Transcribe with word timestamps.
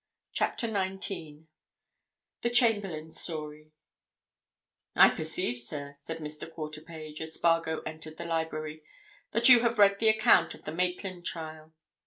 CHAPTER 0.33 0.67
NINETEEN 0.67 1.47
THE 2.41 2.49
CHAMBERLAYNE 2.49 3.11
STORY 3.11 3.71
"I 4.95 5.11
perceive, 5.11 5.59
sir," 5.59 5.93
said 5.95 6.17
Mr. 6.17 6.51
Quarterpage, 6.51 7.21
as 7.21 7.35
Spargo 7.35 7.83
entered 7.83 8.17
the 8.17 8.25
library, 8.25 8.83
"that 9.29 9.47
you 9.47 9.59
have 9.59 9.77
read 9.77 9.99
the 9.99 10.09
account 10.09 10.55
of 10.55 10.63
the 10.63 10.71
Maitland 10.73 11.27
trial." 11.27 11.75